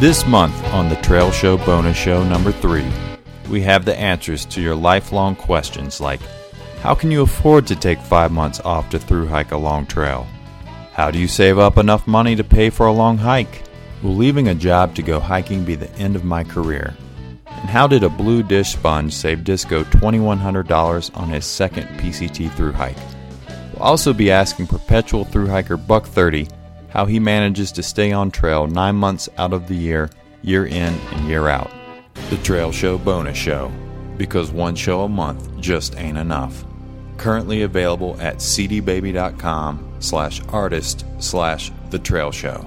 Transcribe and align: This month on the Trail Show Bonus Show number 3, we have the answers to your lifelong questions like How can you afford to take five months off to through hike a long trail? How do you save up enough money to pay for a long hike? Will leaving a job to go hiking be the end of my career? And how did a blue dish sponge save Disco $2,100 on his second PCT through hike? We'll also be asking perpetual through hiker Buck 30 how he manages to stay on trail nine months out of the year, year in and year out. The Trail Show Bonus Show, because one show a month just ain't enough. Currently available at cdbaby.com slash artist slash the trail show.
This 0.00 0.26
month 0.26 0.64
on 0.72 0.88
the 0.88 0.96
Trail 0.96 1.30
Show 1.30 1.58
Bonus 1.58 1.94
Show 1.94 2.24
number 2.24 2.52
3, 2.52 2.90
we 3.50 3.60
have 3.60 3.84
the 3.84 3.94
answers 3.94 4.46
to 4.46 4.62
your 4.62 4.74
lifelong 4.74 5.36
questions 5.36 6.00
like 6.00 6.22
How 6.80 6.94
can 6.94 7.10
you 7.10 7.20
afford 7.20 7.66
to 7.66 7.76
take 7.76 8.00
five 8.00 8.32
months 8.32 8.60
off 8.60 8.88
to 8.88 8.98
through 8.98 9.26
hike 9.26 9.52
a 9.52 9.58
long 9.58 9.84
trail? 9.84 10.26
How 10.94 11.10
do 11.10 11.18
you 11.18 11.28
save 11.28 11.58
up 11.58 11.76
enough 11.76 12.06
money 12.06 12.34
to 12.34 12.42
pay 12.42 12.70
for 12.70 12.86
a 12.86 12.92
long 12.92 13.18
hike? 13.18 13.62
Will 14.02 14.16
leaving 14.16 14.48
a 14.48 14.54
job 14.54 14.94
to 14.94 15.02
go 15.02 15.20
hiking 15.20 15.66
be 15.66 15.74
the 15.74 15.92
end 15.96 16.16
of 16.16 16.24
my 16.24 16.44
career? 16.44 16.96
And 17.46 17.68
how 17.68 17.86
did 17.86 18.02
a 18.02 18.08
blue 18.08 18.42
dish 18.42 18.70
sponge 18.70 19.12
save 19.12 19.44
Disco 19.44 19.84
$2,100 19.84 21.14
on 21.14 21.28
his 21.28 21.44
second 21.44 21.86
PCT 22.00 22.50
through 22.52 22.72
hike? 22.72 22.96
We'll 23.74 23.82
also 23.82 24.14
be 24.14 24.30
asking 24.30 24.68
perpetual 24.68 25.26
through 25.26 25.48
hiker 25.48 25.76
Buck 25.76 26.06
30 26.06 26.48
how 26.90 27.06
he 27.06 27.18
manages 27.18 27.72
to 27.72 27.82
stay 27.82 28.12
on 28.12 28.30
trail 28.30 28.66
nine 28.66 28.96
months 28.96 29.28
out 29.38 29.52
of 29.52 29.68
the 29.68 29.74
year, 29.74 30.10
year 30.42 30.66
in 30.66 30.94
and 30.94 31.28
year 31.28 31.48
out. 31.48 31.70
The 32.28 32.36
Trail 32.38 32.72
Show 32.72 32.98
Bonus 32.98 33.36
Show, 33.36 33.72
because 34.16 34.50
one 34.50 34.74
show 34.74 35.02
a 35.02 35.08
month 35.08 35.58
just 35.58 35.96
ain't 35.96 36.18
enough. 36.18 36.64
Currently 37.16 37.62
available 37.62 38.16
at 38.20 38.36
cdbaby.com 38.36 39.96
slash 40.00 40.40
artist 40.48 41.04
slash 41.18 41.70
the 41.90 41.98
trail 41.98 42.30
show. 42.30 42.66